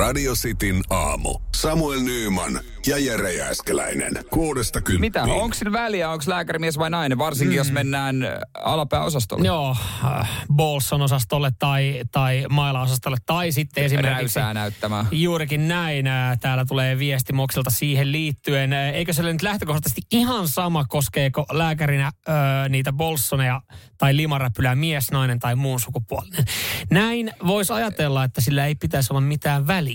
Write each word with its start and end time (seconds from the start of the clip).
Radio 0.00 0.34
Cityn 0.34 0.82
aamu. 0.90 1.38
Samuel 1.56 2.00
Nyyman 2.00 2.60
ja 2.86 2.98
Jere 2.98 3.32
Jääskeläinen. 3.32 4.12
Kuudesta 4.30 4.80
kymppiin. 4.80 5.00
Mitä? 5.00 5.22
Onko 5.22 5.54
siinä 5.54 5.72
väliä, 5.72 6.10
onko 6.10 6.24
lääkärimies 6.26 6.78
vai 6.78 6.90
nainen? 6.90 7.18
Varsinkin 7.18 7.54
mm. 7.54 7.56
jos 7.56 7.72
mennään 7.72 8.22
äh, 8.22 8.32
alapääosastolle. 8.54 9.46
Joo, 9.46 9.76
äh, 10.04 10.28
Bolson 10.52 11.02
osastolle 11.02 11.50
tai, 11.58 12.00
tai 12.12 12.44
Maila-osastolle 12.50 13.16
tai 13.26 13.52
sitten 13.52 13.84
esimerkiksi... 13.84 14.38
Räysää 14.38 14.54
näyttämään. 14.54 15.06
Juurikin 15.10 15.68
näin. 15.68 16.06
Äh, 16.06 16.38
Täällä 16.38 16.64
tulee 16.64 16.98
viesti 16.98 17.32
Moksilta 17.32 17.70
siihen 17.70 18.12
liittyen. 18.12 18.72
Äh, 18.72 18.88
Eikö 18.88 19.12
se 19.12 19.22
ole 19.22 19.32
nyt 19.32 19.42
lähtökohtaisesti 19.42 20.02
ihan 20.10 20.48
sama, 20.48 20.84
koskeeko 20.88 21.46
lääkärinä 21.52 22.12
ö, 22.28 22.32
niitä 22.68 22.92
Bolsoneja 22.92 23.60
tai 23.98 24.16
limaräpylää 24.16 24.74
mies, 24.74 25.10
nainen 25.10 25.38
tai 25.38 25.56
muun 25.56 25.80
sukupuolinen? 25.80 26.44
Näin 26.90 27.32
voisi 27.46 27.72
ajatella, 27.72 28.24
että 28.24 28.40
sillä 28.40 28.66
ei 28.66 28.74
pitäisi 28.74 29.12
olla 29.12 29.20
mitään 29.20 29.66
väliä. 29.66 29.89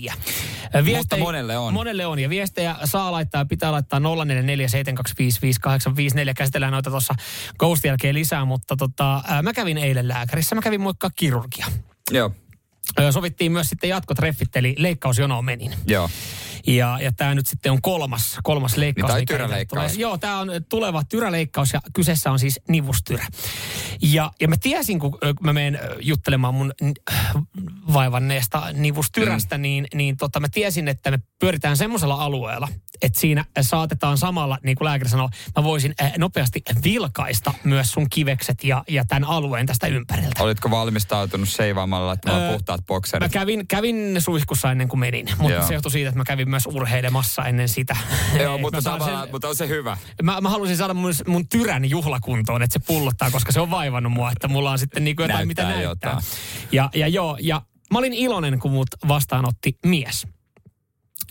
Ö, 0.74 0.82
Mutta 0.96 1.16
monelle 1.16 1.58
on. 1.58 1.74
Monelle 1.74 2.06
on. 2.06 2.18
Ja 2.18 2.28
viestejä 2.28 2.76
saa 2.84 3.12
laittaa, 3.12 3.44
pitää 3.44 3.72
laittaa 3.72 4.00
0447255854. 4.00 4.02
Käsitellään 6.36 6.72
noita 6.72 6.90
tuossa 6.90 7.14
Ghost 7.58 7.84
jälkeen 7.84 8.14
lisää, 8.14 8.44
mutta 8.44 8.76
tota, 8.76 9.22
mä 9.42 9.52
kävin 9.52 9.78
eilen 9.78 10.08
lääkärissä. 10.08 10.54
Mä 10.54 10.62
kävin 10.62 10.80
moikkaa 10.80 11.10
kirurgia. 11.16 11.66
Joo, 12.10 13.12
Sovittiin 13.12 13.52
myös 13.52 13.68
sitten 13.68 13.90
jatkotreffit, 13.90 14.56
eli 14.56 14.74
leikkausjonoon 14.78 15.44
menin. 15.44 15.74
joo. 15.86 16.10
Ja, 16.66 16.98
ja 17.02 17.12
tämä 17.12 17.34
nyt 17.34 17.46
sitten 17.46 17.72
on 17.72 17.82
kolmas, 17.82 18.38
kolmas 18.42 18.76
leikkaus. 18.76 19.14
Niin, 19.14 19.26
tää 19.26 19.34
on 19.36 19.40
tyräleikkaus. 19.40 19.92
tulee. 19.92 20.02
Joo, 20.02 20.18
tämä 20.18 20.38
on 20.38 20.50
tuleva 20.68 21.02
tyräleikkaus 21.04 21.72
ja 21.72 21.80
kyseessä 21.94 22.30
on 22.30 22.38
siis 22.38 22.60
nivustyrä. 22.68 23.26
Ja, 24.02 24.30
ja 24.40 24.48
mä 24.48 24.56
tiesin, 24.60 24.98
kun 24.98 25.18
mä 25.40 25.52
menen 25.52 25.78
juttelemaan 26.00 26.54
mun 26.54 26.72
vaivanneesta 27.92 28.62
nivustyrästä, 28.72 29.58
mm. 29.58 29.62
niin, 29.62 29.86
niin 29.94 30.16
tota, 30.16 30.40
mä 30.40 30.48
tiesin, 30.48 30.88
että 30.88 31.10
me 31.10 31.18
pyöritään 31.38 31.76
semmoisella 31.76 32.14
alueella, 32.14 32.68
että 33.02 33.20
siinä 33.20 33.44
saatetaan 33.60 34.18
samalla, 34.18 34.58
niin 34.62 34.76
kuin 34.76 34.86
lääkäri 34.86 35.10
sanoo, 35.10 35.30
mä 35.56 35.64
voisin 35.64 35.94
nopeasti 36.18 36.62
vilkaista 36.84 37.54
myös 37.64 37.92
sun 37.92 38.06
kivekset 38.10 38.64
ja, 38.64 38.84
ja 38.88 39.04
tämän 39.04 39.24
alueen 39.24 39.66
tästä 39.66 39.86
ympäriltä. 39.86 40.42
Olitko 40.42 40.70
valmistautunut 40.70 41.48
seivaamalla 41.48 42.06
laittamaan 42.06 42.42
Öö, 42.42 42.52
puhtaat 42.52 42.80
Mä 42.80 42.84
bokserit? 42.86 43.32
kävin, 43.32 43.66
kävin 43.68 44.16
suihkussa 44.18 44.70
ennen 44.72 44.88
kuin 44.88 45.00
menin, 45.00 45.26
mutta 45.38 45.52
Joo. 45.52 45.66
se 45.66 45.74
johtui 45.74 45.90
siitä, 45.90 46.08
että 46.08 46.18
mä 46.18 46.24
kävin 46.24 46.50
myös 46.56 46.76
urheilemassa 46.76 47.44
ennen 47.44 47.68
sitä. 47.68 47.96
Joo, 48.42 48.58
mutta, 48.58 48.82
tavallaan, 48.82 49.22
sen- 49.22 49.30
mutta 49.32 49.48
on 49.48 49.56
se 49.56 49.68
hyvä. 49.68 49.96
Mä, 50.22 50.40
mä 50.40 50.48
halusin 50.48 50.76
saada 50.76 50.94
mun, 50.94 51.12
mun 51.26 51.48
tyrän 51.48 51.90
juhlakuntoon, 51.90 52.62
että 52.62 52.72
se 52.72 52.86
pullottaa, 52.86 53.30
koska 53.30 53.52
se 53.52 53.60
on 53.60 53.70
vaivannut 53.70 54.12
mua, 54.12 54.30
että 54.32 54.48
mulla 54.48 54.70
on 54.70 54.78
sitten 54.78 55.04
niin 55.04 55.16
kuin 55.16 55.24
jotain, 55.28 55.48
mitä 55.48 55.62
Näyttää 55.62 55.84
näyttää. 55.84 56.10
jotain. 56.10 56.24
Ja, 56.72 56.90
ja 56.94 57.08
joo, 57.08 57.36
ja 57.40 57.62
mä 57.92 57.98
olin 57.98 58.12
iloinen, 58.12 58.58
kun 58.58 58.70
mut 58.70 58.88
vastaanotti 59.08 59.78
mies. 59.86 60.26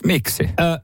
Miksi? 0.04 0.42
Öö, 0.60 0.78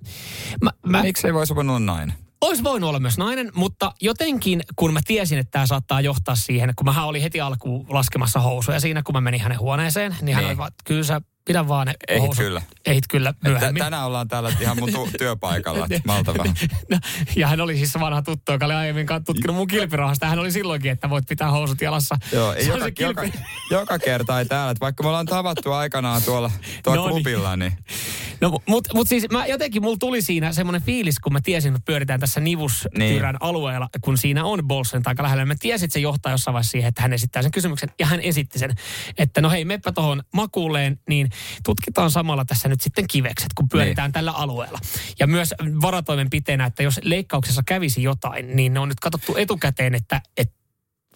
mä, 0.63 0.71
mä, 0.87 1.03
Miksi 1.03 1.27
ei 1.27 1.35
voisi 1.35 1.53
olla 1.53 1.79
nainen? 1.79 2.15
Olisi 2.41 2.65
voinut 2.65 2.89
olla 2.89 3.01
myös 3.01 3.19
nainen, 3.19 3.51
mutta 3.55 3.93
jotenkin 4.01 4.63
kun 4.77 4.93
mä 4.93 5.01
tiesin, 5.07 5.39
että 5.39 5.51
tämä 5.51 5.67
saattaa 5.67 6.01
johtaa 6.01 6.35
siihen, 6.37 6.73
kun 6.77 6.85
mä 6.85 7.05
olin 7.05 7.23
heti 7.23 7.41
alkuun 7.41 7.87
laskemassa 7.89 8.41
housuja 8.41 8.81
siinä, 8.81 9.03
kun 9.03 9.15
mä 9.15 9.21
menin 9.21 9.41
hänen 9.41 9.59
huoneeseen, 9.59 10.17
niin 10.23 10.35
hän 10.35 10.43
Niin. 10.45 10.49
oli 10.51 10.57
vaan, 10.59 10.73
kyllä 10.85 11.05
sä 11.05 11.21
pidä 11.45 11.69
vaan 11.69 11.87
ne 11.87 11.95
Ehit 12.09 12.23
housut. 12.23 12.45
kyllä. 12.45 12.63
Ehit 12.87 13.05
kyllä 13.09 13.35
myöhemmin. 13.45 13.83
tänään 13.83 14.07
ollaan 14.07 14.29
täällä 14.29 14.53
ihan 14.61 14.79
mun 14.81 14.93
tu- 14.93 15.09
työpaikalla, 15.19 15.87
että 15.91 16.01
malta 16.13 16.35
vähän. 16.39 16.55
No, 16.91 16.99
ja 17.37 17.49
hän 17.49 17.61
oli 17.61 17.77
siis 17.77 17.95
vanha 18.01 18.23
tuttu, 18.23 18.53
joka 18.53 18.67
oli 18.67 18.75
aiemmin 18.75 19.07
tutkinut 19.27 19.57
mun 19.57 19.67
kilpirahasta. 19.67 20.27
Hän 20.27 20.39
oli 20.39 20.53
silloinkin, 20.53 20.91
että 20.91 21.11
voit 21.11 21.25
pitää 21.29 21.51
housut 21.51 21.81
jalassa. 21.81 22.17
Joo, 22.33 22.53
ei 22.53 22.67
joka, 22.69 22.87
kilpi- 22.91 23.03
joka, 23.03 23.23
joka, 23.71 23.99
kerta 23.99 24.39
ei 24.39 24.45
täällä. 24.47 24.71
Että 24.71 24.81
vaikka 24.81 25.03
me 25.03 25.09
ollaan 25.09 25.27
tavattu 25.27 25.73
aikanaan 25.73 26.23
tuolla, 26.23 26.51
tuolla 26.85 27.01
No 27.03 27.07
niin. 27.09 27.15
klubilla, 27.15 27.57
niin 27.57 27.73
No, 28.41 28.59
mutta 28.69 28.91
mut 28.95 29.09
siis 29.09 29.27
mä, 29.31 29.47
jotenkin 29.47 29.83
mulla 29.83 29.97
tuli 30.01 30.23
siinä 30.23 30.53
semmoinen 30.53 30.83
fiilis, 30.83 31.19
kun 31.19 31.33
mä 31.33 31.41
tiesin, 31.41 31.75
että 31.75 31.85
pyöritään 31.87 32.21
tässä 32.21 32.41
nivustyrän 32.41 33.35
Niin. 33.35 33.43
alueella, 33.43 33.89
kun 34.01 34.19
siinä 34.19 34.45
on 34.45 34.61
Bolsen 34.69 35.03
aika 35.07 35.23
lähellä. 35.23 35.45
Mä 35.45 35.55
tiesin, 35.61 35.85
että 35.85 35.93
se 35.93 36.01
johtaa 36.01 36.33
jossain 36.33 36.53
vaiheessa 36.53 36.71
siihen, 36.71 36.89
että 36.89 37.03
hän 37.03 37.13
esittää 37.13 37.43
sen 37.43 37.51
kysymyksen. 37.51 37.89
Ja 38.01 38.07
hän 38.07 38.21
esitti 38.21 38.59
sen, 38.59 38.75
että 39.19 39.41
no 39.41 39.51
hei, 39.51 39.65
meppä 39.65 39.93
tuohon 39.93 40.23
makuuleen, 40.35 41.01
niin 41.09 41.31
tutkitaan 41.65 42.11
samalla 42.11 42.45
tässä 42.45 42.69
nyt 42.69 42.81
sitten 42.81 43.07
kivekset, 43.09 43.49
kun 43.55 43.69
pyöritään 43.69 44.09
Niin. 44.09 44.13
tällä 44.13 44.33
alueella. 44.33 44.79
Ja 45.19 45.27
myös 45.27 45.55
varatoimenpiteenä, 45.83 46.67
että 46.67 46.83
jos 46.83 47.01
leikkauksessa 47.03 47.63
kävisi 47.67 48.03
jotain, 48.03 48.57
niin 48.57 48.75
ne 48.75 48.81
on 48.81 48.89
nyt 48.89 49.01
katsottu 49.01 49.37
etukäteen, 49.37 49.95
että, 49.95 50.21
että 50.37 50.62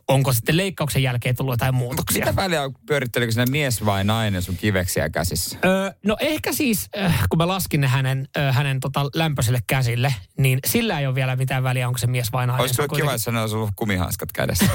onko 0.09 0.33
sitten 0.33 0.56
leikkauksen 0.56 1.03
jälkeen 1.03 1.37
tullut 1.37 1.53
jotain 1.53 1.75
muutoksia. 1.75 2.27
mitä 2.27 2.37
väliä 2.37 2.62
on, 2.62 2.75
pyörittelikö 2.87 3.33
sinne 3.33 3.47
mies 3.50 3.84
vai 3.84 4.05
nainen 4.05 4.43
sun 4.43 4.56
kiveksiä 4.56 5.11
käsissä? 5.11 5.59
Öö, 5.65 5.91
no 6.03 6.17
ehkä 6.21 6.53
siis, 6.53 6.89
äh, 6.99 7.22
kun 7.28 7.39
mä 7.39 7.49
laskin 7.49 7.81
ne 7.81 7.87
hänen, 7.87 8.28
äh, 8.39 8.55
hänen 8.55 8.81
tota 8.81 9.11
lämpöiselle 9.15 9.61
käsille, 9.67 10.15
niin 10.39 10.59
sillä 10.67 11.00
ei 11.00 11.06
ole 11.06 11.15
vielä 11.15 11.37
mitään 11.37 11.62
väliä, 11.62 11.87
onko 11.87 11.99
se 11.99 12.06
mies 12.06 12.33
vai 12.33 12.47
nainen. 12.47 12.61
Olisi 12.61 12.75
Se 12.75 12.83
on 12.83 12.89
kyllä 12.89 13.00
kiva, 13.00 13.12
jos 13.12 13.27
hänellä 13.27 13.43
olisi 13.43 13.56
ollut 13.56 13.71
kumihanskat 13.77 14.33
kädessä. 14.33 14.67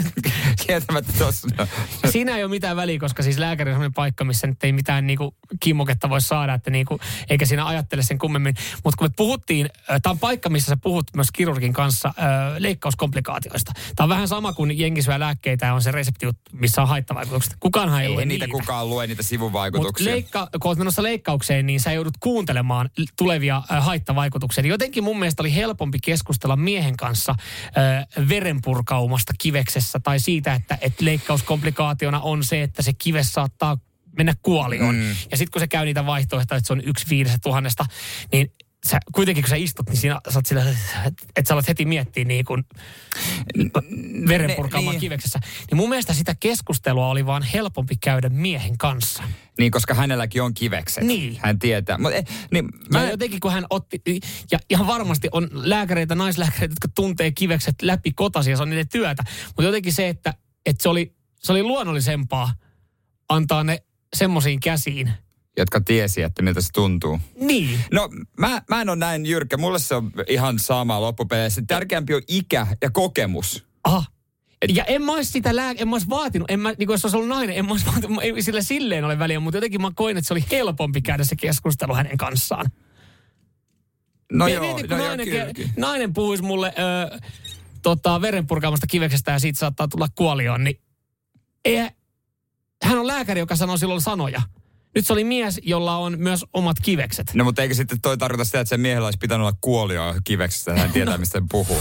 Kieltämättä 0.66 1.12
tossa. 1.18 1.48
No. 1.58 1.66
Siinä 2.10 2.36
ei 2.36 2.44
ole 2.44 2.50
mitään 2.50 2.76
väliä, 2.76 2.98
koska 2.98 3.22
siis 3.22 3.38
lääkäri 3.38 3.70
on 3.70 3.74
sellainen 3.74 3.94
paikka, 3.94 4.24
missä 4.24 4.46
nyt 4.46 4.64
ei 4.64 4.72
mitään 4.72 5.06
niinku 5.06 5.34
kimmoketta 5.60 6.08
voi 6.08 6.20
saada, 6.20 6.54
että 6.54 6.70
niinku, 6.70 7.00
eikä 7.30 7.46
siinä 7.46 7.66
ajattele 7.66 8.02
sen 8.02 8.18
kummemmin. 8.18 8.54
Mutta 8.84 8.96
kun 8.98 9.06
me 9.08 9.12
puhuttiin, 9.16 9.68
tämä 10.02 10.10
on 10.10 10.18
paikka, 10.18 10.48
missä 10.48 10.68
sä 10.68 10.76
puhut 10.76 11.06
myös 11.16 11.28
kirurgin 11.32 11.72
kanssa 11.72 12.14
ö, 12.18 12.22
leikkauskomplikaatioista. 12.58 13.72
Tämä 13.96 14.04
on 14.04 14.08
vähän 14.08 14.28
sama 14.28 14.52
kuin 14.52 14.63
jengi 14.70 15.02
syö 15.02 15.18
lääkkeitä 15.18 15.66
ja 15.66 15.74
on 15.74 15.82
se 15.82 15.92
resepti, 15.92 16.26
missä 16.52 16.82
on 16.82 16.88
haittavaikutukset. 16.88 17.56
Kukaanhan 17.60 18.00
ei, 18.02 18.06
Ei 18.06 18.12
lue 18.14 18.24
niitä 18.24 18.46
niitä. 18.46 18.58
kukaan 18.58 18.90
lue, 18.90 19.06
niitä 19.06 19.22
sivuvaikutuksia. 19.22 20.10
leikka, 20.12 20.48
kun 20.60 20.68
olet 20.68 20.78
menossa 20.78 21.02
leikkaukseen, 21.02 21.66
niin 21.66 21.80
sä 21.80 21.92
joudut 21.92 22.14
kuuntelemaan 22.20 22.90
tulevia 23.18 23.62
äh, 23.72 23.84
haittavaikutuksia. 23.84 24.62
Niin 24.62 24.70
Jotenkin 24.70 25.04
mun 25.04 25.18
mielestä 25.18 25.42
oli 25.42 25.54
helpompi 25.54 25.98
keskustella 26.04 26.56
miehen 26.56 26.96
kanssa 26.96 27.34
äh, 27.38 28.28
verenpurkaumasta 28.28 29.32
kiveksessä 29.38 30.00
tai 30.00 30.20
siitä, 30.20 30.54
että 30.54 30.78
et 30.80 31.00
leikkauskomplikaationa 31.00 32.20
on 32.20 32.44
se, 32.44 32.62
että 32.62 32.82
se 32.82 32.92
kives 32.92 33.32
saattaa 33.32 33.78
mennä 34.18 34.34
kuolioon. 34.42 34.94
Mm. 34.94 35.08
Ja 35.30 35.36
sitten 35.36 35.50
kun 35.52 35.60
se 35.60 35.66
käy 35.66 35.84
niitä 35.84 36.06
vaihtoehtoja, 36.06 36.58
että 36.58 36.66
se 36.66 36.72
on 36.72 36.82
yksi 36.84 37.06
viidestä 37.10 37.38
tuhannesta, 37.42 37.86
niin 38.32 38.52
sä, 38.90 38.98
kuitenkin 39.12 39.44
kun 39.44 39.48
sä 39.48 39.56
istut, 39.56 39.88
niin 39.88 39.96
siinä 39.96 40.20
sä 40.28 40.38
oot 40.38 40.46
sillä, 40.46 40.74
että 41.06 41.26
et 41.36 41.46
sä 41.46 41.54
alat 41.54 41.68
heti 41.68 41.84
miettiä 41.84 42.24
niin 42.24 42.44
kuin 42.44 42.64
verenpurkaamaan 44.28 44.94
niin. 44.94 45.00
kiveksessä. 45.00 45.40
Niin 45.70 45.76
mun 45.76 45.88
mielestä 45.88 46.14
sitä 46.14 46.34
keskustelua 46.40 47.08
oli 47.08 47.26
vaan 47.26 47.42
helpompi 47.42 47.96
käydä 47.96 48.28
miehen 48.28 48.78
kanssa. 48.78 49.22
Niin, 49.58 49.70
koska 49.70 49.94
hänelläkin 49.94 50.42
on 50.42 50.54
kivekset. 50.54 51.04
Niin. 51.04 51.38
Hän 51.42 51.58
tietää. 51.58 51.98
Mut, 51.98 52.12
eh, 52.12 52.24
niin, 52.50 52.68
mä, 52.90 53.02
ja 53.02 53.10
jotenkin 53.10 53.40
kun 53.40 53.52
hän 53.52 53.66
otti, 53.70 54.00
ja 54.50 54.58
ihan 54.70 54.86
varmasti 54.86 55.28
on 55.32 55.48
lääkäreitä, 55.52 56.14
naislääkäreitä, 56.14 56.72
jotka 56.72 56.88
tuntee 56.94 57.30
kivekset 57.30 57.82
läpi 57.82 58.12
kotasi 58.12 58.50
ja 58.50 58.56
se 58.56 58.62
on 58.62 58.70
niiden 58.70 58.88
työtä. 58.88 59.24
Mutta 59.46 59.62
jotenkin 59.62 59.92
se, 59.92 60.08
että, 60.08 60.34
että 60.66 60.82
se, 60.82 60.88
oli, 60.88 61.14
se 61.40 61.52
oli 61.52 61.62
luonnollisempaa 61.62 62.54
antaa 63.28 63.64
ne 63.64 63.82
semmoisiin 64.16 64.60
käsiin. 64.60 65.12
Jotka 65.56 65.80
tiesi, 65.80 66.22
että 66.22 66.42
miltä 66.42 66.60
se 66.60 66.72
tuntuu. 66.72 67.20
Niin. 67.40 67.80
No, 67.92 68.08
mä, 68.38 68.62
mä 68.68 68.80
en 68.80 68.88
ole 68.88 68.96
näin 68.96 69.26
jyrkkä. 69.26 69.56
Mulle 69.56 69.78
se 69.78 69.94
on 69.94 70.12
ihan 70.28 70.58
sama 70.58 71.00
loppupeleissä. 71.00 71.62
Tärkeämpi 71.66 72.14
on 72.14 72.22
ikä 72.28 72.66
ja 72.82 72.90
kokemus. 72.90 73.66
Aha. 73.84 74.04
Ja 74.68 74.84
en 74.84 75.02
mä 75.02 75.12
olisi 75.12 75.30
sitä 75.32 75.56
lää... 75.56 75.74
en 75.76 75.88
mä 75.88 75.94
olisi 75.94 76.08
vaatinut, 76.08 76.50
en 76.50 76.60
mä, 76.60 76.68
niin 76.68 76.86
kuin 76.86 76.94
jos 76.94 77.04
olisi 77.04 77.16
ollut 77.16 77.28
nainen, 77.28 77.56
en 77.56 77.64
mä 77.64 77.70
olisi 77.70 77.86
vaatinut, 77.86 78.22
ei 78.22 78.42
sillä 78.42 78.62
silleen 78.62 79.04
ole 79.04 79.18
väliä, 79.18 79.40
mutta 79.40 79.56
jotenkin 79.56 79.82
mä 79.82 79.90
koin, 79.94 80.16
että 80.16 80.28
se 80.28 80.34
oli 80.34 80.44
helpompi 80.50 81.02
käydä 81.02 81.24
se 81.24 81.36
keskustelu 81.36 81.94
hänen 81.94 82.16
kanssaan. 82.16 82.66
No 84.32 84.44
Mie- 84.44 84.54
joo, 84.54 84.64
mieti, 84.64 84.80
kun 84.80 84.90
no 84.90 84.96
joo, 84.96 85.06
nainen, 85.06 85.28
kyllä, 85.28 85.44
ke- 85.44 85.52
kyllä. 85.54 85.70
nainen 85.76 86.12
puhuisi 86.12 86.42
mulle 86.42 86.74
ö, 87.12 87.18
tota, 87.82 88.20
verenpurkaamasta 88.20 88.86
kiveksestä 88.86 89.32
ja 89.32 89.38
siitä 89.38 89.58
saattaa 89.58 89.88
tulla 89.88 90.08
kuolioon, 90.14 90.64
niin 90.64 90.80
ei, 91.64 91.76
hän 92.82 92.98
on 92.98 93.06
lääkäri, 93.06 93.40
joka 93.40 93.56
sanoo 93.56 93.76
silloin 93.76 94.00
sanoja. 94.00 94.42
Nyt 94.94 95.06
se 95.06 95.12
oli 95.12 95.24
mies, 95.24 95.60
jolla 95.64 95.96
on 95.96 96.14
myös 96.18 96.44
omat 96.52 96.76
kivekset. 96.82 97.34
No 97.34 97.44
mutta 97.44 97.62
eikö 97.62 97.74
sitten 97.74 98.00
toi 98.00 98.18
tarkoita 98.18 98.44
sitä, 98.44 98.60
että 98.60 98.68
sen 98.68 98.80
miehellä 98.80 99.06
olisi 99.06 99.18
pitänyt 99.18 99.46
olla 99.46 99.56
kuolio 99.60 100.14
kiveksestä, 100.24 100.74
hän 100.76 100.92
tietää, 100.92 101.18
mistä 101.18 101.38
hän 101.38 101.48
puhuu. 101.48 101.78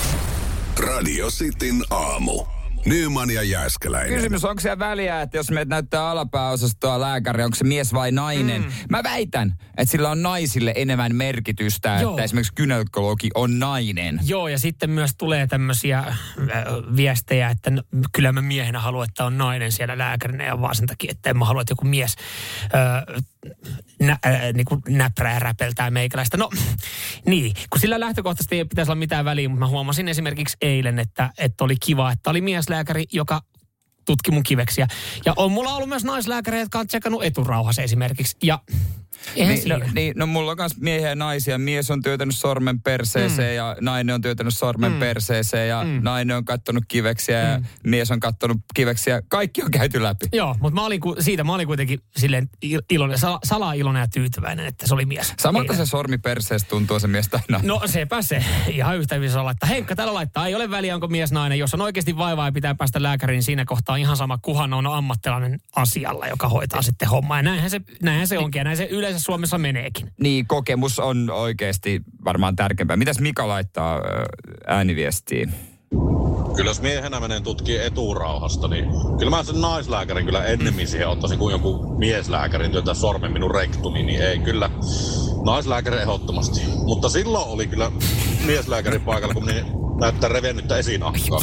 Radio 0.77 1.27
Cityn 1.29 1.83
aamu. 1.89 2.52
Nyman 2.85 3.29
ja 3.29 3.43
Jääskeläinen. 3.43 4.15
Kysymys, 4.15 4.45
onko 4.45 4.59
siellä 4.61 4.79
väliä, 4.79 5.21
että 5.21 5.37
jos 5.37 5.51
meidät 5.51 5.67
näyttää 5.67 6.09
alapääosastoa 6.09 6.99
lääkäri, 7.01 7.43
onko 7.43 7.55
se 7.55 7.63
mies 7.63 7.93
vai 7.93 8.11
nainen? 8.11 8.61
Mm. 8.61 8.71
Mä 8.89 9.03
väitän, 9.03 9.53
että 9.77 9.91
sillä 9.91 10.09
on 10.09 10.21
naisille 10.21 10.73
enemmän 10.75 11.15
merkitystä, 11.15 11.97
Joo. 12.01 12.11
että 12.11 12.23
esimerkiksi 12.23 12.53
gynekologi 12.55 13.29
on 13.35 13.59
nainen. 13.59 14.19
Joo, 14.25 14.47
ja 14.47 14.59
sitten 14.59 14.89
myös 14.89 15.11
tulee 15.17 15.47
tämmöisiä 15.47 15.99
äh, 15.99 16.15
viestejä, 16.95 17.49
että 17.49 17.69
n- 17.71 17.83
kyllä 18.11 18.31
mä 18.31 18.41
miehenä 18.41 18.79
haluan, 18.79 19.07
että 19.09 19.25
on 19.25 19.37
nainen 19.37 19.71
siellä 19.71 19.97
lääkärinä 19.97 20.45
ja 20.45 20.61
vaan 20.61 20.75
sen 20.75 20.87
takia, 20.87 21.11
että 21.11 21.29
en 21.29 21.37
mä 21.37 21.45
halua, 21.45 21.61
että 21.61 21.71
joku 21.71 21.85
mies 21.85 22.15
äh, 22.63 23.23
nä, 23.99 24.17
äh, 24.25 24.53
niin 24.53 24.65
kuin 24.65 24.81
näprää 24.89 25.39
räpeltää 25.39 25.91
meikäläistä. 25.91 26.37
No 26.37 26.49
niin, 27.25 27.53
kun 27.69 27.81
sillä 27.81 27.99
lähtökohtaisesti 27.99 28.57
ei 28.57 28.65
pitäisi 28.65 28.91
olla 28.91 28.99
mitään 28.99 29.25
väliä, 29.25 29.49
mutta 29.49 29.65
mä 29.65 29.67
huomasin 29.67 30.07
esimerkiksi 30.07 30.57
eilen, 30.61 30.99
että, 30.99 31.29
että 31.37 31.63
oli 31.63 31.75
kiva, 31.75 32.11
että 32.11 32.29
oli 32.29 32.41
mieslääkäri, 32.41 33.05
joka 33.11 33.41
tutki 34.05 34.31
mun 34.31 34.43
kiveksiä. 34.43 34.87
Ja 35.25 35.33
on 35.35 35.51
mulla 35.51 35.75
ollut 35.75 35.89
myös 35.89 36.03
naislääkäreitä, 36.03 36.63
jotka 36.63 36.79
on 36.79 36.87
tsekannut 36.87 37.23
eturauhassa 37.23 37.81
esimerkiksi. 37.81 38.37
Ja 38.43 38.59
Eihän 39.35 39.55
niin, 39.55 39.69
no, 39.69 39.79
niin, 39.93 40.13
no 40.17 40.27
mulla 40.27 40.51
on 40.51 40.57
myös 40.59 40.77
miehiä 40.77 41.09
ja 41.09 41.15
naisia. 41.15 41.57
Mies 41.57 41.91
on 41.91 42.01
työtänyt 42.01 42.35
sormen 42.35 42.81
perseeseen 42.81 43.51
mm. 43.51 43.55
ja 43.55 43.75
nainen 43.81 44.15
on 44.15 44.21
työtänyt 44.21 44.53
sormen 44.53 44.91
mm. 44.91 44.99
perseeseen 44.99 45.69
ja 45.69 45.83
mm. 45.83 45.99
nainen 46.01 46.37
on 46.37 46.45
kattonut 46.45 46.83
kiveksiä 46.87 47.43
mm. 47.43 47.49
ja 47.49 47.61
mies 47.83 48.11
on 48.11 48.19
kattonut 48.19 48.57
kiveksiä. 48.73 49.21
Kaikki 49.27 49.63
on 49.63 49.71
käyty 49.71 50.03
läpi. 50.03 50.25
Joo, 50.33 50.55
mutta 50.59 50.75
mä 50.75 50.85
olin, 50.85 50.99
ku- 50.99 51.15
siitä 51.19 51.43
mä 51.43 51.53
olin 51.53 51.67
kuitenkin 51.67 51.99
silleen 52.17 52.49
il- 52.65 52.85
iloinen, 52.89 53.17
sala, 53.17 53.39
salaa 53.43 53.73
iloinen 53.73 53.99
ja 53.99 54.07
tyytyväinen, 54.07 54.65
että 54.65 54.87
se 54.87 54.93
oli 54.93 55.05
mies. 55.05 55.33
Samalta 55.39 55.73
se 55.73 55.85
sormi 55.85 56.17
perseestä 56.17 56.69
tuntuu 56.69 56.99
se 56.99 57.07
mies 57.07 57.27
tai 57.27 57.39
nainen. 57.49 57.67
No 57.67 57.81
sepä 57.85 58.21
se. 58.21 58.45
Ihan 58.67 58.97
yhtä 58.97 59.15
hyvin 59.15 59.31
saa 59.31 59.45
laittaa. 59.45 59.69
Henkka 59.69 59.95
täällä 59.95 60.13
laittaa. 60.13 60.47
Ei 60.47 60.55
ole 60.55 60.69
väliä, 60.69 60.95
onko 60.95 61.07
mies 61.07 61.31
nainen. 61.31 61.59
Jos 61.59 61.73
on 61.73 61.81
oikeasti 61.81 62.17
vaivaa 62.17 62.47
ja 62.47 62.51
pitää 62.51 62.75
päästä 62.75 63.03
lääkäriin, 63.03 63.35
niin 63.35 63.43
siinä 63.43 63.65
kohtaa 63.65 63.95
ihan 63.95 64.17
sama, 64.17 64.37
kuhan 64.37 64.73
on 64.73 64.87
ammattilainen 64.87 65.59
asialla, 65.75 66.27
joka 66.27 66.49
hoitaa 66.49 66.81
sitten 66.81 67.07
hommaa. 67.09 67.37
Ja 67.37 67.43
näinhän 67.43 67.69
se, 67.69 67.81
näinhän 68.01 68.27
se 68.27 68.37
onkin 68.37 68.59
ja 68.59 68.63
näin 68.63 68.77
se 68.77 68.85
yleensä 68.85 69.12
Suomessa 69.19 69.57
meneekin. 69.57 70.11
Niin, 70.19 70.47
kokemus 70.47 70.99
on 70.99 71.29
oikeasti 71.29 72.01
varmaan 72.25 72.55
tärkeämpää. 72.55 72.97
Mitäs 72.97 73.19
Mika 73.19 73.47
laittaa 73.47 74.01
ääniviestiin? 74.67 75.53
Kyllä 76.55 76.69
jos 76.69 76.81
miehenä 76.81 77.19
menen 77.19 77.43
tutkii 77.43 77.77
eturauhasta, 77.77 78.67
niin 78.67 78.85
kyllä 79.19 79.29
mä 79.29 79.43
sen 79.43 79.61
naislääkärin 79.61 80.25
kyllä 80.25 80.45
ennemmin 80.45 80.87
siihen 80.87 81.07
ottaisin 81.07 81.39
kuin 81.39 81.51
joku 81.51 81.95
mieslääkärin 81.97 82.71
työntää 82.71 82.93
sormen 82.93 83.31
minun 83.31 83.55
rektumiin, 83.55 84.05
niin 84.05 84.21
ei 84.21 84.39
kyllä 84.39 84.69
naislääkäri 85.45 85.97
ehdottomasti. 85.97 86.61
Mutta 86.85 87.09
silloin 87.09 87.47
oli 87.47 87.67
kyllä 87.67 87.91
mieslääkärin 88.45 89.01
paikalla, 89.01 89.33
kun 89.33 89.45
niin 89.45 89.65
näyttää 89.99 90.29
revennyttä 90.29 90.77
esinahkaa. 90.77 91.39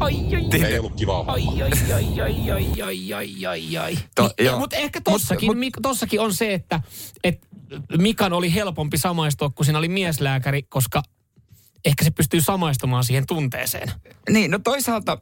Date 0.00 0.56
revi. 0.56 0.64
Ei 0.72 0.78
ollut 0.78 0.94
kiva 0.96 1.16
homma. 1.16 1.32
Ai, 1.32 1.42
ai, 1.62 1.70
ai, 1.92 2.20
ai, 2.20 2.50
ai, 2.50 2.82
ai, 2.82 3.12
ai, 3.14 3.46
ai, 3.46 3.76
ai. 3.76 3.98
To- 4.14 4.22
Niin, 4.38 4.46
joo. 4.46 4.58
Mutta 4.58 4.76
ehkä 4.76 5.00
tossakin, 5.00 5.50
Mut- 5.52 5.56
mut, 5.64 5.72
tossakin 5.82 6.20
on 6.20 6.34
se, 6.34 6.54
että, 6.54 6.80
että 7.24 7.46
Mikan 7.98 8.32
oli 8.32 8.54
helpompi 8.54 8.98
samaistua, 8.98 9.50
kun 9.50 9.64
siinä 9.64 9.78
oli 9.78 9.88
mieslääkäri, 9.88 10.62
koska 10.62 11.02
ehkä 11.84 12.04
se 12.04 12.10
pystyy 12.10 12.40
samaistumaan 12.40 13.04
siihen 13.04 13.26
tunteeseen. 13.26 13.92
Niin, 14.30 14.50
no 14.50 14.58
toisaalta, 14.58 15.18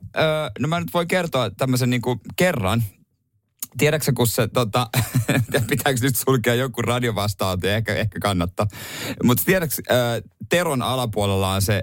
no 0.58 0.68
mä 0.68 0.80
nyt 0.80 0.94
voi 0.94 1.06
kertoa 1.06 1.50
tämmöisen 1.50 1.90
niinku 1.90 2.20
kerran. 2.36 2.82
Tiedätkö 3.78 4.12
kun 4.16 4.26
se, 4.26 4.48
tota, 4.48 4.88
pitääkö 5.70 6.00
nyt 6.02 6.16
sulkea 6.16 6.54
joku 6.54 6.82
radiovastaanotto, 6.82 7.66
ehkä, 7.68 7.94
ehkä 7.94 8.18
kannattaa. 8.20 8.66
Mutta 9.24 9.42
tiedätkö, 9.46 9.82
ö, 9.90 10.22
Teron 10.48 10.82
alapuolella 10.82 11.52
on 11.52 11.62
se, 11.62 11.82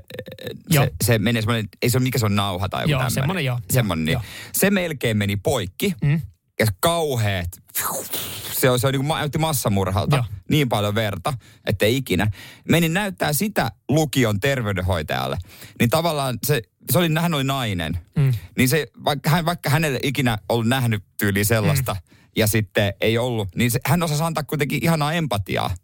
Joo. 0.69 0.84
se, 0.86 0.92
se 1.04 1.19
menee 1.19 1.42
semmoinen, 1.42 1.69
ei 1.81 1.90
se 1.90 1.98
ole 1.98 2.04
mikä 2.04 2.19
se 2.19 2.25
on 2.25 2.36
nauha 2.36 2.69
tai 2.69 2.81
joku 2.81 2.92
Joo, 2.92 3.00
tämmöinen. 3.00 3.13
semmoinen 3.13 3.45
joo. 3.45 3.60
Semmoinen, 3.72 4.06
niin. 4.06 4.13
Joo. 4.13 4.22
Se 4.54 4.69
melkein 4.69 5.18
meni 5.18 5.36
poikki. 5.36 5.94
Mm. 6.04 6.22
Ja 6.60 6.66
kauheet. 6.80 7.48
Se 8.54 8.69
on, 8.69 8.80
se 8.80 8.88
on 8.88 8.94
niin 8.94 9.06
kuin 9.06 9.18
näytti 9.18 9.38
massamurhalta. 9.38 10.16
Joo. 10.16 10.25
Niin 10.50 10.69
paljon 10.69 10.95
verta, 10.95 11.34
että 11.66 11.86
ikinä. 11.86 12.28
Menin 12.69 12.94
näyttää 12.94 13.34
sitä 13.34 13.72
lukion 13.90 14.40
terveydenhoitajalle. 14.40 15.38
Niin 15.80 15.90
tavallaan 15.90 16.38
se, 16.45 16.62
se 16.91 17.00
oli, 17.00 17.09
hän 17.21 17.33
oli 17.33 17.44
nainen. 17.44 17.97
Mm. 18.15 18.33
Niin 18.57 18.69
se, 18.69 18.88
vaikka, 19.06 19.30
hän, 19.30 19.45
vaikka 19.45 19.69
hänelle 19.69 20.00
ikinä 20.03 20.38
ollut 20.50 20.68
nähnyt 20.68 21.03
tyyli 21.18 21.45
sellaista, 21.45 21.94
mm. 21.94 22.15
ja 22.35 22.47
sitten 22.47 22.94
ei 23.01 23.18
ollut, 23.18 23.56
niin 23.56 23.71
se, 23.71 23.80
hän 23.85 24.03
osasi 24.03 24.24
antaa 24.24 24.44
kuitenkin 24.44 24.83
ihanaa 24.83 25.13
empatiaa. 25.13 25.75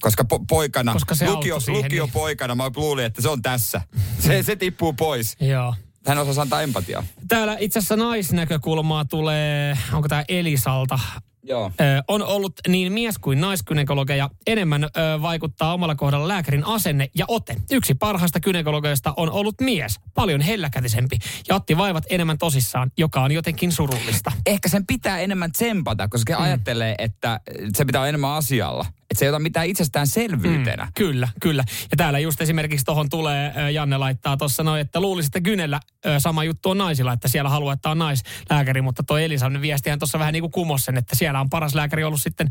Koska 0.00 0.24
po, 0.24 0.38
poikana, 0.48 0.92
Koska 0.92 1.14
se 1.14 1.30
lukio, 1.30 1.60
siihen, 1.60 1.84
lukio 1.84 2.04
niin. 2.04 2.12
poikana, 2.12 2.54
mä 2.54 2.70
luulin, 2.76 3.04
että 3.04 3.22
se 3.22 3.28
on 3.28 3.42
tässä. 3.42 3.80
Se, 4.18 4.42
se 4.42 4.56
tippuu 4.56 4.92
pois. 4.92 5.36
Joo. 5.40 5.74
Hän 6.06 6.18
osasi 6.18 6.40
antaa 6.40 6.62
empatiaa. 6.62 7.04
Täällä 7.28 7.56
itse 7.60 7.78
asiassa 7.78 7.96
naisnäkökulmaa 7.96 9.04
tulee, 9.04 9.78
onko 9.92 10.08
tämä 10.08 10.24
Elisalta? 10.28 10.98
Joo. 11.48 11.70
Ö, 11.80 11.84
on 12.08 12.22
ollut 12.22 12.52
niin 12.68 12.92
mies- 12.92 13.18
kuin 13.18 13.40
naiskynekologeja. 13.40 14.30
Enemmän 14.46 14.84
ö, 14.84 14.88
vaikuttaa 15.22 15.74
omalla 15.74 15.94
kohdalla 15.94 16.28
lääkärin 16.28 16.64
asenne 16.66 17.10
ja 17.14 17.24
ote. 17.28 17.56
Yksi 17.70 17.94
parhaista 17.94 18.40
kynekologeista 18.40 19.14
on 19.16 19.30
ollut 19.30 19.54
mies, 19.60 20.00
paljon 20.14 20.40
helläkätisempi 20.40 21.18
ja 21.48 21.54
otti 21.54 21.76
vaivat 21.76 22.04
enemmän 22.10 22.38
tosissaan, 22.38 22.90
joka 22.98 23.22
on 23.22 23.32
jotenkin 23.32 23.72
surullista. 23.72 24.32
ehkä 24.46 24.68
sen 24.68 24.86
pitää 24.86 25.20
enemmän 25.20 25.52
tsempata, 25.52 26.08
koska 26.08 26.36
se 26.36 26.42
ajattelee, 26.42 26.94
että 26.98 27.40
se 27.74 27.84
pitää 27.84 28.00
olla 28.00 28.08
enemmän 28.08 28.30
asialla. 28.30 28.86
Että 29.16 29.20
se 29.20 29.24
ei 29.24 29.28
ota 29.28 29.38
mitään 29.38 29.66
itsestäänselvyytenä. 29.66 30.84
Mm. 30.84 30.92
Kyllä, 30.94 31.28
kyllä. 31.40 31.64
Ja 31.90 31.96
täällä 31.96 32.18
just 32.18 32.40
esimerkiksi 32.40 32.84
tuohon 32.84 33.08
tulee, 33.08 33.52
Janne 33.72 33.96
laittaa 33.96 34.36
tuossa 34.36 34.62
noin, 34.62 34.80
että 34.80 35.00
luulisi, 35.00 35.26
että 35.26 35.40
Gynellä 35.40 35.80
sama 36.18 36.44
juttu 36.44 36.70
on 36.70 36.78
naisilla, 36.78 37.12
että 37.12 37.28
siellä 37.28 37.50
haluaa, 37.50 37.72
että 37.72 37.90
on 37.90 37.98
naislääkäri, 37.98 38.82
mutta 38.82 39.02
toi 39.02 39.24
Elisan 39.24 39.60
viestihän 39.62 39.98
tuossa 39.98 40.18
vähän 40.18 40.32
niin 40.32 40.42
kuin 40.42 40.50
kumosi 40.50 40.84
sen, 40.84 40.96
että 40.96 41.16
siellä 41.16 41.40
on 41.40 41.50
paras 41.50 41.74
lääkäri 41.74 42.04
ollut 42.04 42.22
sitten 42.22 42.48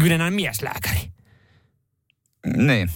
Gynenän 0.00 0.34
mieslääkäri. 0.34 1.00
Niin. 2.56 2.90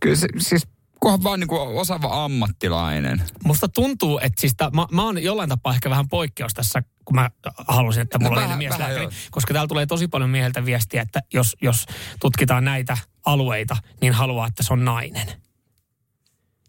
Kyllä 0.00 0.16
se, 0.16 0.28
siis 0.38 0.66
kunhan 1.00 1.22
vaan 1.22 1.40
niin 1.40 1.48
kuin 1.48 1.60
osaava 1.60 2.24
ammattilainen. 2.24 3.22
Musta 3.44 3.68
tuntuu, 3.68 4.18
että 4.18 4.40
siis 4.40 4.52
tää, 4.56 4.70
mä, 4.70 4.86
mä 4.92 5.02
oon 5.04 5.22
jollain 5.22 5.48
tapaa 5.48 5.74
ehkä 5.74 5.90
vähän 5.90 6.08
poikkeus 6.08 6.54
tässä, 6.54 6.82
kun 7.04 7.14
mä 7.14 7.30
halusin, 7.68 8.02
että 8.02 8.18
mulla 8.18 8.40
No 8.40 8.46
oli 8.48 8.56
mieslääkäri. 8.56 9.08
Koska 9.30 9.52
täällä 9.54 9.68
tulee 9.68 9.86
tosi 9.86 10.08
paljon 10.08 10.30
mieheltä 10.30 10.64
viestiä, 10.64 11.02
että 11.02 11.20
jos, 11.34 11.56
jos 11.62 11.86
tutkitaan 12.20 12.64
näitä 12.64 12.96
alueita, 13.26 13.76
niin 14.00 14.12
haluaa, 14.12 14.46
että 14.46 14.62
se 14.62 14.72
on 14.72 14.84
nainen. 14.84 15.26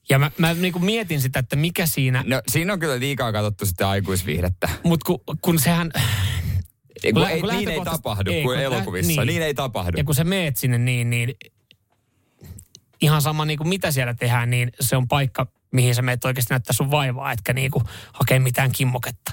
Ja 0.09 0.19
mä, 0.19 0.31
mä 0.37 0.53
niin 0.53 0.73
kuin 0.73 0.85
mietin 0.85 1.21
sitä, 1.21 1.39
että 1.39 1.55
mikä 1.55 1.85
siinä, 1.85 2.23
No 2.27 2.41
siinä 2.47 2.73
on 2.73 2.79
kyllä 2.79 2.99
liikaa 2.99 3.31
katsottu 3.31 3.65
sitten 3.65 3.87
aikuisviihdettä. 3.87 4.69
mutta 4.83 5.05
kun, 5.05 5.19
kun 5.41 5.59
sehän, 5.59 5.91
Ei, 7.03 7.13
kun 7.13 7.21
lä- 7.21 7.29
ei, 7.29 7.41
kun 7.41 7.49
niin 7.49 7.69
ei 7.69 7.81
tapahdu 7.83 8.31
ei, 8.31 8.43
kuin 8.43 8.53
kun 8.53 8.57
lä- 8.57 8.61
elokuvissa. 8.75 9.07
Niin. 9.21 9.27
niin 9.27 9.41
ei 9.41 9.53
tapahdu. 9.53 9.97
ja 9.97 10.03
kun 10.03 10.15
sä 10.15 10.23
meet 10.23 10.57
sinne 10.57 10.77
niin, 10.77 11.09
niin 11.09 11.35
ihan 13.01 13.22
sama 13.22 13.46
niin 13.46 13.57
kuin 13.57 13.69
mitä 13.69 13.92
siellä 13.92 14.13
tehdään, 14.13 14.50
niin 14.50 14.72
se 14.80 14.98
on 14.98 15.07
paikka, 15.07 15.48
mihin 15.72 15.96
sä 15.96 16.01
meet 16.01 16.25
oikeasti 16.25 16.54
näyttää 16.54 16.74
sun 16.74 16.92
vaivaa, 16.92 17.31
etkä 17.31 17.54
niin 17.54 17.72
kuin 17.72 17.86
hakea 18.13 18.40
mitään 18.40 18.72
kimmoketta. 18.72 19.31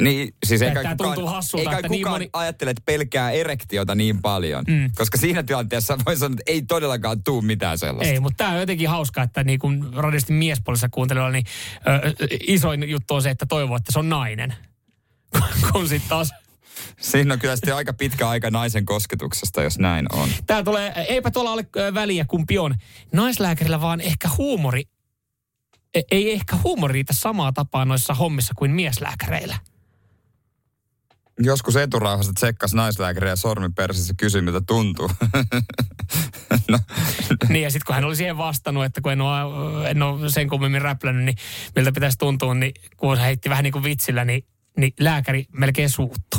Niin, 0.00 0.34
siis 0.46 0.62
eikä 0.62 0.80
kukaan, 0.80 0.96
tuntuu 0.96 1.26
hassulta, 1.26 1.62
eikä 1.62 1.76
että 1.76 1.88
kukaan 1.88 2.20
niin 2.20 2.30
moni- 2.30 2.30
ajattele, 2.32 2.70
että 2.70 2.82
pelkää 2.86 3.30
erektiota 3.30 3.94
niin 3.94 4.22
paljon. 4.22 4.64
Mm. 4.68 4.90
Koska 4.96 5.18
siinä 5.18 5.42
tilanteessa 5.42 5.98
voi 6.06 6.16
sanoa, 6.16 6.36
että 6.38 6.52
ei 6.52 6.62
todellakaan 6.62 7.22
tuu 7.22 7.42
mitään 7.42 7.78
sellaista. 7.78 8.12
Ei, 8.12 8.20
mutta 8.20 8.36
tämä 8.36 8.50
on 8.50 8.60
jotenkin 8.60 8.88
hauskaa, 8.88 9.24
että 9.24 9.44
niin 9.44 9.58
kuin 9.58 9.94
radistin 9.94 10.36
miespuolissa 10.36 10.88
kuuntelijoilla, 10.88 11.32
niin 11.32 11.44
ö, 11.76 12.26
isoin 12.40 12.90
juttu 12.90 13.14
on 13.14 13.22
se, 13.22 13.30
että 13.30 13.46
toivoo, 13.46 13.76
että 13.76 13.92
se 13.92 13.98
on 13.98 14.08
nainen. 14.08 14.54
kun 15.72 15.88
sitten 15.88 16.08
taas, 16.08 16.30
Siinä 17.00 17.34
on 17.34 17.40
kyllä 17.40 17.56
sitten 17.56 17.76
aika 17.76 17.92
pitkä 17.92 18.28
aika 18.28 18.50
naisen 18.50 18.84
kosketuksesta, 18.84 19.62
jos 19.62 19.78
näin 19.78 20.06
on. 20.12 20.28
tää 20.46 20.62
tulee, 20.62 20.92
eipä 21.08 21.30
tuolla 21.30 21.52
ole 21.52 21.66
väliä 21.94 22.24
kumpi 22.24 22.58
on. 22.58 22.74
Naislääkärillä 23.12 23.80
vaan 23.80 24.00
ehkä 24.00 24.28
huumori, 24.38 24.82
e- 25.94 26.02
ei 26.10 26.32
ehkä 26.32 26.56
huumori 26.64 26.92
riitä 26.92 27.12
samaa 27.16 27.52
tapaa 27.52 27.84
noissa 27.84 28.14
hommissa 28.14 28.54
kuin 28.56 28.70
mieslääkäreillä. 28.70 29.58
Joskus 31.40 31.76
eturauhassa 31.76 32.32
tsekkas 32.32 32.74
naislääkäriä 32.74 33.36
sormipersessä 33.36 34.14
kysyi, 34.16 34.42
miltä 34.42 34.60
tuntuu. 34.66 35.10
no, 36.68 36.78
Niin 37.48 37.62
ja 37.62 37.70
sitten 37.70 37.86
kun 37.86 37.94
hän 37.94 38.04
oli 38.04 38.16
siihen 38.16 38.38
vastannut, 38.38 38.84
että 38.84 39.00
kun 39.00 39.12
en 39.12 39.20
ole, 39.20 39.90
en 39.90 40.02
ole 40.02 40.30
sen 40.30 40.48
kummemmin 40.48 40.82
räplännyt, 40.82 41.24
niin 41.24 41.36
miltä 41.76 41.92
pitäisi 41.92 42.18
tuntua, 42.18 42.54
niin 42.54 42.72
kun 42.96 43.16
hän 43.16 43.26
heitti 43.26 43.50
vähän 43.50 43.62
niin 43.62 43.72
kuin 43.72 43.84
vitsillä, 43.84 44.24
niin, 44.24 44.44
niin 44.76 44.92
lääkäri 45.00 45.46
melkein 45.52 45.90
suuttu. 45.90 46.38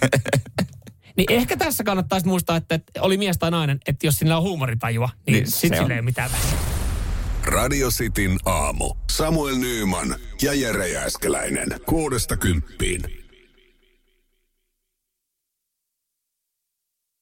niin 1.16 1.30
ehkä 1.32 1.56
tässä 1.56 1.84
kannattaisi 1.84 2.26
muistaa, 2.26 2.56
että, 2.56 2.74
että 2.74 3.02
oli 3.02 3.16
mies 3.16 3.38
tai 3.38 3.50
nainen, 3.50 3.80
että 3.86 4.06
jos 4.06 4.14
sillä 4.18 4.36
on 4.36 4.42
huumoritajua, 4.42 5.08
niin, 5.26 5.32
Niin, 5.34 5.44
on. 5.44 5.50
sillä 5.52 5.76
ei 5.76 5.82
ole 5.82 6.02
mitään 6.02 6.30
väliä. 6.32 6.58
Radio 7.44 7.88
Cityn 7.90 8.38
aamu. 8.44 8.94
Samuel 9.10 9.56
Nyyman 9.56 10.14
ja 10.42 10.54
Jere 10.54 10.88
Jääskeläinen. 10.88 11.68
Kuudesta 11.86 12.36
kymppiin. 12.36 13.19